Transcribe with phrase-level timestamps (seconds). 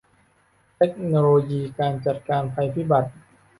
[0.77, 3.09] เทคโนโลยีการจัดการภัยพิบัติ